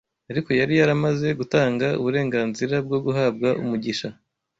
Ariko 0.31 0.49
yari 0.59 0.73
yaramaze 0.79 1.27
gutanga 1.39 1.87
uburenganzira 2.01 2.75
bwo 2.85 2.97
guhabwa 3.05 3.49
umugisha 3.61 4.07